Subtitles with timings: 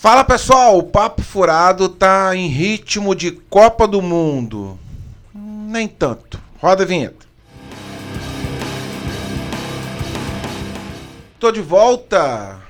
[0.00, 4.78] Fala pessoal, o Papo Furado tá em ritmo de Copa do Mundo.
[5.34, 6.40] Nem tanto.
[6.60, 7.26] Roda a vinheta.
[11.40, 12.60] Tô de volta.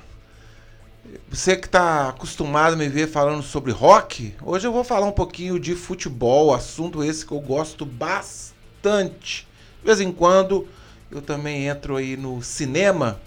[1.29, 5.11] Você que tá acostumado a me ver falando sobre rock, hoje eu vou falar um
[5.11, 9.47] pouquinho de futebol, assunto esse que eu gosto bastante.
[9.81, 10.67] De vez em quando
[11.11, 13.21] eu também entro aí no cinema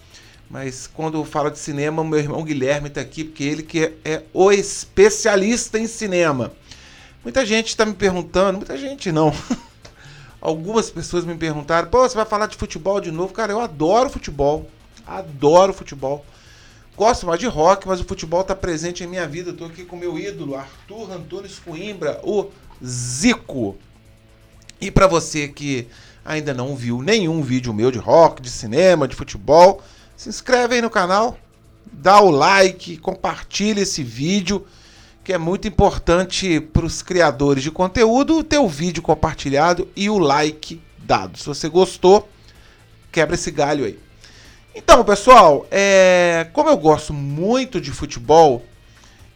[0.52, 3.92] mas quando eu falo de cinema, meu irmão Guilherme está aqui, porque ele que é,
[4.04, 6.52] é, o especialista em cinema.
[7.24, 9.32] Muita gente está me perguntando, muita gente não.
[10.42, 13.32] Algumas pessoas me perguntaram, pô, você vai falar de futebol de novo?
[13.32, 14.68] Cara, eu adoro futebol.
[15.06, 16.22] Adoro futebol.
[16.94, 19.52] Gosto mais de rock, mas o futebol está presente em minha vida.
[19.52, 22.50] Estou aqui com meu ídolo, Arthur Antunes Coimbra, o
[22.84, 23.78] Zico.
[24.78, 25.88] E para você que
[26.22, 29.82] ainda não viu nenhum vídeo meu de rock, de cinema, de futebol,
[30.22, 31.36] se inscreve aí no canal,
[31.92, 34.64] dá o like, compartilha esse vídeo,
[35.24, 40.18] que é muito importante para os criadores de conteúdo ter o vídeo compartilhado e o
[40.18, 41.36] like dado.
[41.36, 42.28] Se você gostou,
[43.10, 43.98] quebra esse galho aí.
[44.72, 46.46] Então, pessoal, é...
[46.52, 48.64] como eu gosto muito de futebol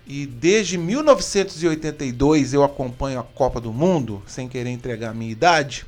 [0.07, 5.85] e desde 1982 eu acompanho a Copa do Mundo, sem querer entregar a minha idade,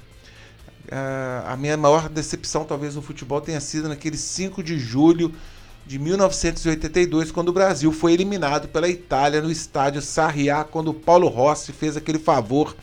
[1.47, 5.35] a minha maior decepção, talvez, no futebol tenha sido naquele 5 de julho
[5.87, 11.29] de 1982, quando o Brasil foi eliminado pela Itália no estádio Sarriá, quando o Paulo
[11.29, 12.77] Rossi fez aquele favor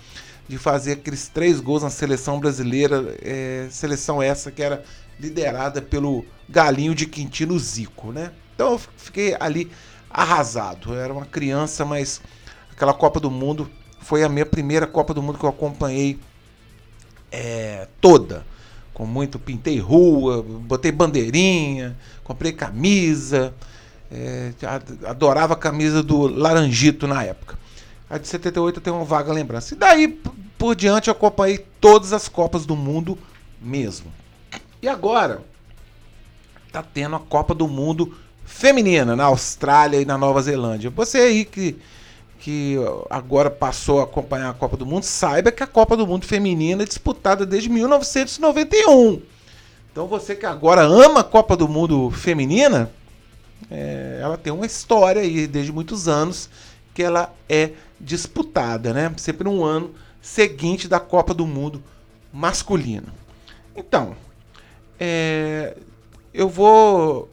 [0.48, 4.84] de fazer aqueles três gols na seleção brasileira, é, seleção essa que era
[5.20, 8.32] liderada pelo Galinho de Quintino Zico, né?
[8.54, 9.72] Então eu fiquei ali
[10.10, 10.94] arrasado.
[10.94, 12.22] Eu era uma criança, mas
[12.72, 13.70] aquela Copa do Mundo
[14.02, 16.20] foi a minha primeira Copa do Mundo que eu acompanhei
[17.36, 18.46] é, toda.
[18.94, 23.54] Com muito, pintei rua, botei bandeirinha, comprei camisa.
[24.10, 24.54] É,
[25.06, 27.60] adorava a camisa do Laranjito na época.
[28.10, 29.74] A de 78 eu tenho uma vaga lembrança.
[29.74, 30.08] E daí
[30.58, 33.18] por diante eu acompanhei todas as Copas do Mundo
[33.62, 34.12] mesmo.
[34.82, 35.42] E agora
[36.72, 38.16] tá tendo a Copa do Mundo
[38.46, 40.90] feminina na Austrália e na Nova Zelândia.
[40.92, 41.76] Você aí que
[42.40, 42.78] que
[43.10, 46.84] agora passou a acompanhar a Copa do Mundo, saiba que a Copa do Mundo feminina
[46.84, 49.22] é disputada desde 1991.
[49.92, 52.92] Então você que agora ama a Copa do Mundo feminina,
[53.72, 56.50] é, ela tem uma história aí desde muitos anos
[56.94, 59.14] que ela é disputada, né?
[59.18, 61.82] Sempre um ano seguinte da Copa do Mundo
[62.32, 63.14] masculina.
[63.76, 64.16] Então,
[65.00, 65.76] é,
[66.34, 67.30] eu vou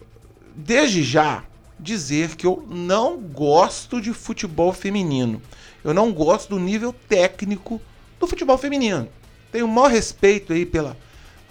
[0.55, 1.45] desde já
[1.83, 5.43] dizer que eu não gosto de futebol feminino.
[5.85, 7.81] Eu não gosto do nível técnico
[8.21, 9.09] do futebol feminino.
[9.51, 10.97] Tenho o maior respeito aí pela,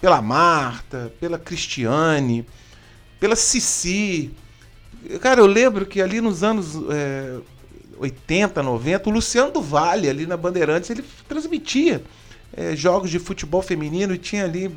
[0.00, 2.46] pela Marta, pela Cristiane,
[3.20, 4.32] pela Cici.
[5.20, 7.38] Cara, eu lembro que ali nos anos é,
[7.98, 12.02] 80, 90, o Luciano do Vale, ali na Bandeirantes, ele transmitia
[12.56, 14.74] é, jogos de futebol feminino e tinha ali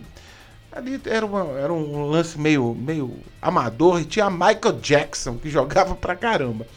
[0.76, 5.96] Ali era, uma, era um lance meio, meio amador e tinha Michael Jackson que jogava
[5.96, 6.68] pra caramba.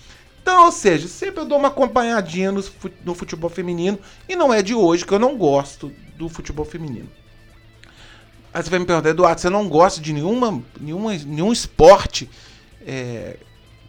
[0.41, 2.64] Então, ou seja, sempre eu dou uma acompanhadinha no,
[3.04, 3.98] no futebol feminino
[4.28, 7.09] e não é de hoje que eu não gosto do futebol feminino.
[8.54, 12.30] Aí você vai me perguntar, Eduardo, você não gosta de nenhuma, nenhuma, nenhum esporte
[12.86, 13.36] é,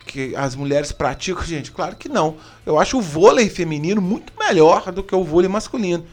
[0.08, 1.44] que as mulheres praticam?
[1.44, 2.36] Gente, claro que não.
[2.66, 6.03] Eu acho o vôlei feminino muito melhor do que o vôlei masculino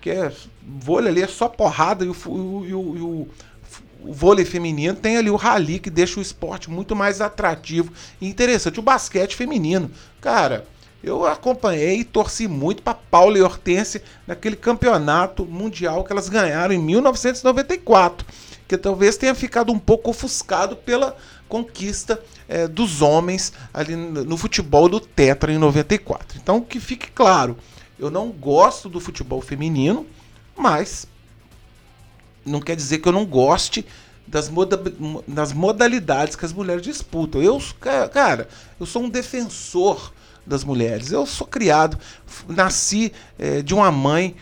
[0.00, 3.28] que é vôlei ali é só porrada e o, e o, e o,
[4.02, 8.28] o vôlei feminino tem ali o rally que deixa o esporte muito mais atrativo e
[8.28, 8.78] interessante.
[8.78, 9.90] O basquete feminino,
[10.20, 10.66] cara,
[11.02, 16.74] eu acompanhei e torci muito para Paula e Hortense naquele campeonato mundial que elas ganharam
[16.74, 18.26] em 1994,
[18.66, 21.16] que talvez tenha ficado um pouco ofuscado pela
[21.48, 26.38] conquista é, dos homens ali no futebol do Tetra em 94.
[26.42, 27.56] Então que fique claro,
[27.98, 30.06] eu não gosto do futebol feminino,
[30.56, 31.06] mas
[32.44, 33.84] não quer dizer que eu não goste
[34.26, 34.80] das, moda,
[35.54, 37.42] modalidades que as mulheres disputam.
[37.42, 37.60] Eu,
[38.12, 38.48] cara,
[38.78, 40.12] eu sou um defensor
[40.46, 41.10] das mulheres.
[41.10, 41.98] Eu sou criado,
[42.48, 44.36] nasci é, de uma mãe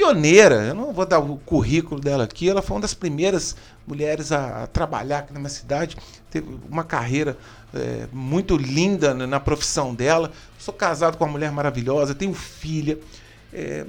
[0.00, 0.54] pioneira.
[0.66, 2.48] Eu não vou dar o currículo dela aqui.
[2.48, 3.54] Ela foi uma das primeiras
[3.86, 5.96] mulheres a, a trabalhar aqui na minha cidade.
[6.30, 7.36] Teve uma carreira
[7.74, 10.32] é, muito linda na profissão dela.
[10.58, 12.98] Sou casado com uma mulher maravilhosa, tenho filha.
[13.52, 13.84] É,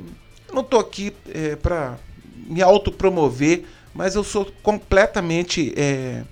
[0.51, 1.97] não estou aqui é, para
[2.35, 3.63] me autopromover,
[3.93, 6.23] mas eu sou completamente é,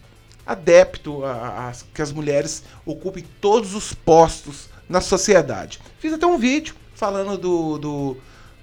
[0.45, 5.79] adepto a, a, que as mulheres ocupem todos os postos na sociedade.
[5.99, 8.17] Fiz até um vídeo falando do, do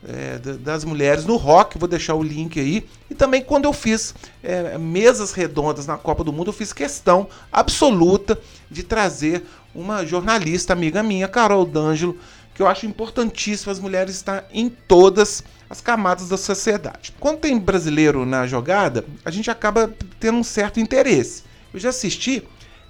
[0.06, 2.86] é, das mulheres no rock, vou deixar o link aí.
[3.10, 7.28] E também quando eu fiz é, mesas redondas na Copa do Mundo, eu fiz questão
[7.52, 8.38] absoluta
[8.70, 9.44] de trazer
[9.74, 12.16] uma jornalista amiga minha, Carol D'Angelo,
[12.54, 17.12] que eu acho importantíssimo as mulheres estar em todas as camadas da sociedade.
[17.20, 21.42] Quando tem brasileiro na jogada, a gente acaba tendo um certo interesse.
[21.74, 22.42] Eu já assisti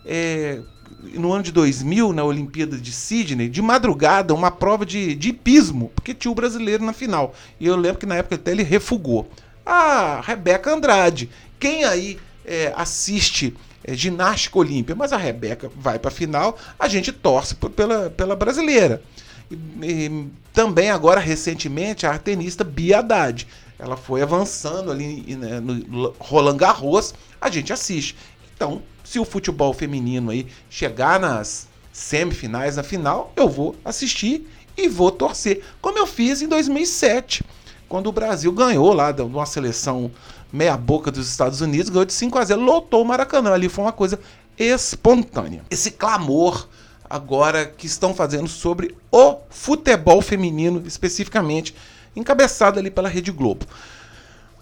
[0.05, 0.61] é,
[1.03, 5.91] no ano de 2000, na Olimpíada de Sydney, de madrugada, uma prova de, de hipismo,
[5.95, 7.35] porque tinha o brasileiro na final.
[7.61, 9.29] E eu lembro que na época até ele refugou.
[9.65, 11.29] A Rebeca Andrade.
[11.59, 13.55] Quem aí é, assiste
[13.85, 18.37] é, ginástica olímpica, mas a Rebeca vai para a final, a gente torce pela, pela
[18.37, 19.03] brasileira.
[19.51, 23.47] E, e, também agora, recentemente, a tenista Bia Haddad.
[23.79, 28.17] Ela foi avançando ali né, no Roland Garros, a gente assiste.
[28.55, 34.89] Então, se o futebol feminino aí chegar nas semifinais, na final, eu vou assistir e
[34.89, 37.45] vou torcer, como eu fiz em 2007,
[37.89, 40.11] quando o Brasil ganhou lá de uma seleção
[40.53, 43.85] meia boca dos Estados Unidos, ganhou de 5 a 0, lotou o Maracanã, ali foi
[43.85, 44.19] uma coisa
[44.59, 45.63] espontânea.
[45.71, 46.69] Esse clamor
[47.09, 51.75] agora que estão fazendo sobre o futebol feminino, especificamente,
[52.17, 53.65] encabeçado ali pela Rede Globo.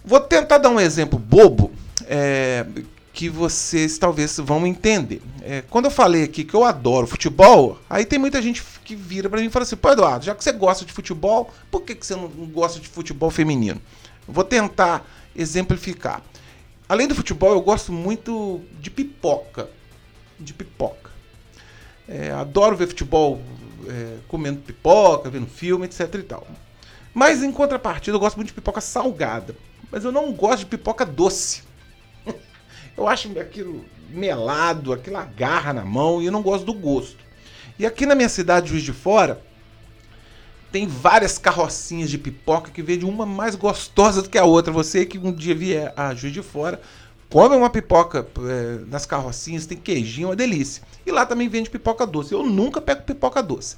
[0.03, 1.71] Vou tentar dar um exemplo bobo
[2.05, 2.63] é,
[3.15, 5.21] que vocês talvez vão entender.
[5.41, 9.29] É, quando eu falei aqui que eu adoro futebol, aí tem muita gente que vira
[9.29, 11.95] para mim e fala assim: pô, Eduardo, já que você gosta de futebol, por que,
[11.95, 13.81] que você não gosta de futebol feminino?
[14.27, 16.21] Vou tentar exemplificar.
[16.89, 19.69] Além do futebol, eu gosto muito de pipoca.
[20.37, 21.09] De pipoca.
[22.09, 23.41] É, adoro ver futebol
[23.87, 26.45] é, comendo pipoca, vendo filme, etc e tal.
[27.13, 29.55] Mas em contrapartida, eu gosto muito de pipoca salgada.
[29.89, 31.63] Mas eu não gosto de pipoca doce.
[32.97, 37.17] Eu acho aquilo melado, aquela garra na mão e eu não gosto do gosto.
[37.77, 39.41] E aqui na minha cidade, Juiz de Fora,
[40.71, 44.71] tem várias carrocinhas de pipoca que vende uma mais gostosa do que a outra.
[44.71, 46.81] Você que um dia vier a Juiz de Fora,
[47.29, 50.83] come uma pipoca é, nas carrocinhas, tem queijinho, uma delícia.
[51.05, 52.33] E lá também vende pipoca doce.
[52.33, 53.77] Eu nunca pego pipoca doce.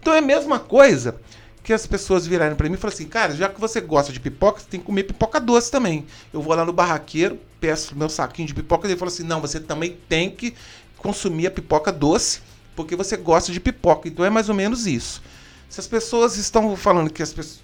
[0.00, 1.16] Então é a mesma coisa
[1.62, 4.20] que as pessoas virarem para mim e falam assim, cara, já que você gosta de
[4.20, 6.06] pipoca, você tem que comer pipoca doce também.
[6.32, 9.40] Eu vou lá no barraqueiro, peço meu saquinho de pipoca e ele fala assim, não,
[9.40, 10.54] você também tem que
[10.96, 12.40] consumir a pipoca doce,
[12.74, 14.08] porque você gosta de pipoca.
[14.08, 15.22] Então é mais ou menos isso.
[15.68, 17.60] Se as pessoas estão falando que as pessoas.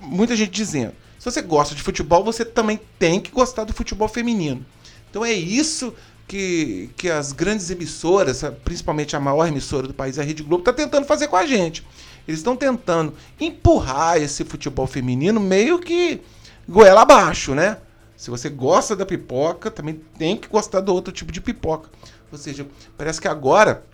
[0.00, 0.92] Muita gente dizendo
[1.24, 4.62] se você gosta de futebol, você também tem que gostar do futebol feminino.
[5.08, 5.94] Então é isso
[6.28, 10.72] que, que as grandes emissoras, principalmente a maior emissora do país, a Rede Globo, está
[10.74, 11.82] tentando fazer com a gente.
[12.26, 16.20] Eles estão tentando empurrar esse futebol feminino meio que
[16.68, 17.78] goela abaixo, né?
[18.16, 21.90] Se você gosta da pipoca, também tem que gostar do outro tipo de pipoca.
[22.32, 22.66] Ou seja,
[22.96, 23.84] parece que agora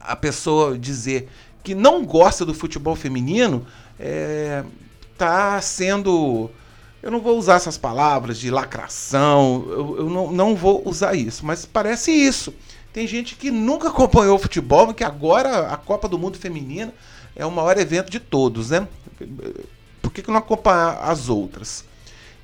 [0.00, 1.28] a pessoa dizer
[1.62, 3.66] que não gosta do futebol feminino
[3.98, 4.64] é,
[5.12, 6.50] está sendo.
[7.02, 11.44] Eu não vou usar essas palavras de lacração, eu, eu não, não vou usar isso,
[11.44, 12.52] mas parece isso.
[12.94, 16.94] Tem gente que nunca acompanhou o futebol, que agora a Copa do Mundo Feminina
[17.34, 18.86] é o maior evento de todos, né?
[20.00, 21.84] Por que, que não acompanhar as outras?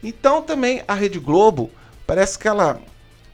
[0.03, 1.71] Então também a Rede Globo,
[2.05, 2.83] parece que ela,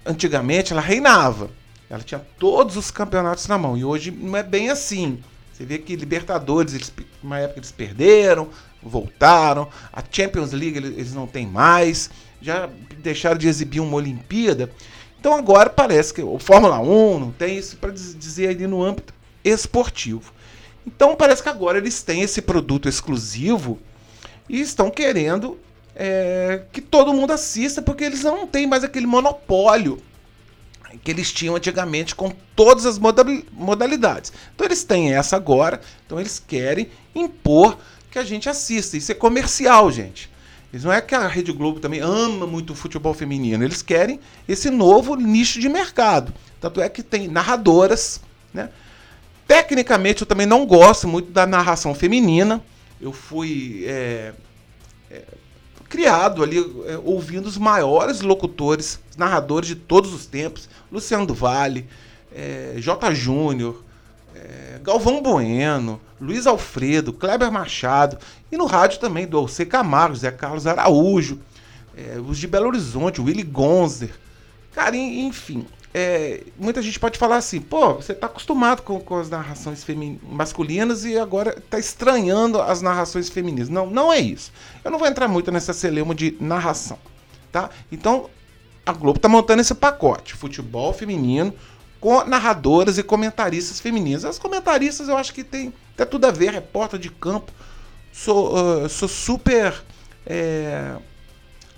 [0.05, 1.49] antigamente, ela reinava.
[1.89, 3.79] Ela tinha todos os campeonatos na mão.
[3.79, 5.19] E hoje não é bem assim.
[5.55, 6.93] Você vê que Libertadores, eles,
[7.23, 8.51] uma época eles perderam,
[8.83, 9.71] voltaram.
[9.91, 12.11] A Champions League eles não têm mais.
[12.43, 14.71] Já deixaram de exibir uma Olimpíada.
[15.27, 19.13] Então agora parece que o Fórmula 1 não tem isso para dizer ali no âmbito
[19.43, 20.33] esportivo.
[20.87, 23.77] Então parece que agora eles têm esse produto exclusivo
[24.49, 25.59] e estão querendo
[25.97, 30.01] é, que todo mundo assista, porque eles não têm mais aquele monopólio
[31.03, 34.33] que eles tinham antigamente com todas as modalidades.
[34.55, 37.77] Então eles têm essa agora, então eles querem impor
[38.13, 38.97] que a gente assista.
[38.97, 40.31] Isso é comercial, gente.
[40.73, 44.21] Eles não é que a Rede Globo também ama muito o futebol feminino, eles querem
[44.49, 46.35] esse novo nicho de mercado.
[46.61, 48.21] Tanto é que tem narradoras,
[48.53, 48.71] né?
[49.47, 52.63] Tecnicamente eu também não gosto muito da narração feminina.
[53.01, 54.33] Eu fui é,
[55.11, 55.23] é,
[55.89, 60.69] criado ali é, ouvindo os maiores locutores, narradores de todos os tempos.
[60.91, 61.87] Luciano do Vale,
[62.35, 63.15] é, J.
[63.15, 63.85] Júnior,
[64.37, 68.19] é, Galvão Bueno, Luiz Alfredo, Kleber Machado,
[68.51, 71.41] e no rádio também do Alcê Camargo, Zé Carlos Araújo,
[71.97, 74.11] é, os de Belo Horizonte, Willy Gonzer.
[74.73, 79.31] Cara, enfim, é, muita gente pode falar assim, pô, você está acostumado com, com as
[79.31, 79.85] narrações
[80.29, 83.71] masculinas e agora está estranhando as narrações femininas.
[83.71, 84.53] Não, não é isso.
[84.85, 86.99] Eu não vou entrar muito nessa celema de narração,
[87.51, 87.71] tá?
[87.91, 88.29] Então,
[88.85, 91.55] a Globo está montando esse pacote, futebol feminino,
[92.01, 94.25] com narradoras e comentaristas femininas.
[94.25, 97.53] As comentaristas eu acho que tem até tudo a ver, repórter de campo,
[98.13, 99.75] sou, uh, sou super.
[100.27, 100.97] É,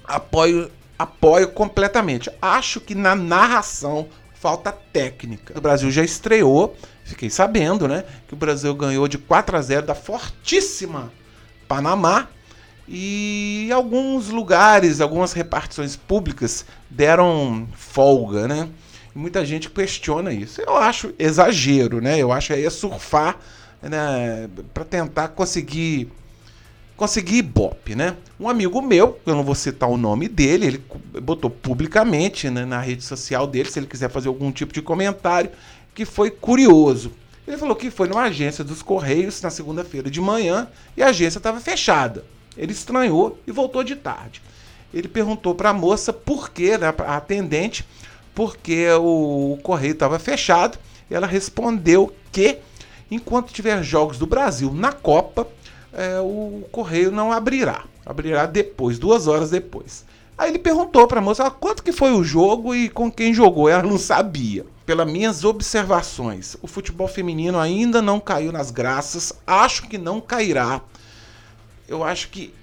[0.04, 2.30] apoio, apoio completamente.
[2.40, 5.56] Acho que na narração falta técnica.
[5.56, 8.04] O Brasil já estreou, fiquei sabendo, né?
[8.26, 11.12] Que o Brasil ganhou de 4 a 0 da fortíssima
[11.66, 12.28] Panamá.
[12.90, 18.70] E alguns lugares, algumas repartições públicas deram folga, né?
[19.18, 20.60] Muita gente questiona isso.
[20.60, 22.16] Eu acho exagero, né?
[22.18, 23.36] Eu acho aí é surfar
[23.82, 26.08] né, para tentar conseguir
[26.96, 28.16] conseguir ibope, né?
[28.38, 30.84] Um amigo meu, eu não vou citar o nome dele, ele
[31.20, 35.50] botou publicamente né, na rede social dele, se ele quiser fazer algum tipo de comentário,
[35.96, 37.10] que foi curioso.
[37.46, 41.38] Ele falou que foi numa agência dos Correios na segunda-feira de manhã e a agência
[41.38, 42.24] estava fechada.
[42.56, 44.40] Ele estranhou e voltou de tarde.
[44.94, 47.84] Ele perguntou para a moça por que, né, a atendente,
[48.34, 50.78] porque o, o correio estava fechado.
[51.10, 52.58] Ela respondeu que,
[53.10, 55.46] enquanto tiver jogos do Brasil na Copa,
[55.92, 57.84] é, o correio não abrirá.
[58.04, 60.04] Abrirá depois, duas horas depois.
[60.36, 63.68] Aí ele perguntou para a moça quanto que foi o jogo e com quem jogou.
[63.68, 64.64] Ela não sabia.
[64.86, 69.32] Pelas minhas observações, o futebol feminino ainda não caiu nas graças.
[69.46, 70.80] Acho que não cairá.
[71.88, 72.54] Eu acho que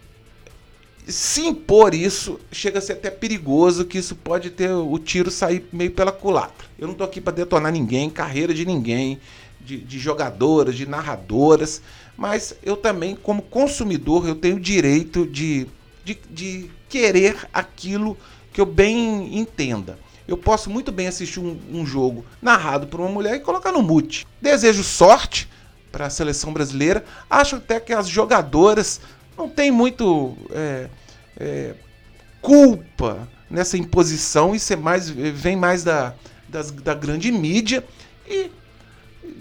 [1.08, 5.68] se impor isso chega a ser até perigoso, que isso pode ter o tiro sair
[5.72, 6.68] meio pela culatra.
[6.78, 9.20] Eu não estou aqui para detonar ninguém, carreira de ninguém,
[9.62, 11.82] de, de jogadoras, de narradoras,
[12.18, 15.68] mas eu também, como consumidor, eu tenho o direito de,
[16.04, 18.18] de, de querer aquilo
[18.54, 20.00] que eu bem entenda.
[20.28, 23.84] Eu posso muito bem assistir um, um jogo narrado por uma mulher e colocar no
[23.84, 24.26] mute.
[24.42, 25.48] Desejo sorte
[25.92, 27.06] para a seleção brasileira.
[27.30, 29.00] Acho até que as jogadoras
[29.38, 30.90] não têm muito é,
[31.38, 31.76] é,
[32.42, 34.56] culpa nessa imposição.
[34.56, 36.14] Isso é mais, vem mais da,
[36.48, 37.84] das, da grande mídia
[38.28, 38.52] e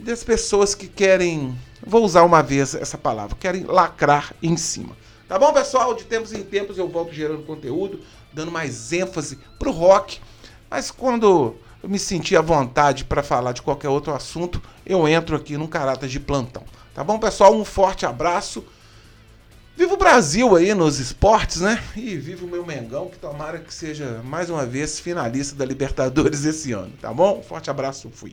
[0.04, 4.96] das pessoas que querem, vou usar uma vez essa palavra, querem lacrar em cima.
[5.28, 5.94] Tá bom, pessoal?
[5.94, 8.00] De tempos em tempos eu volto gerando conteúdo,
[8.32, 10.20] dando mais ênfase pro rock,
[10.70, 15.36] mas quando eu me sentir à vontade para falar de qualquer outro assunto, eu entro
[15.36, 16.62] aqui num caráter de plantão.
[16.94, 17.54] Tá bom, pessoal?
[17.54, 18.64] Um forte abraço.
[19.76, 21.83] Viva o Brasil aí nos esportes, né?
[21.97, 26.45] E viva o meu Mengão, que tomara que seja mais uma vez finalista da Libertadores
[26.45, 27.43] esse ano, tá bom?
[27.43, 28.33] Forte abraço, fui.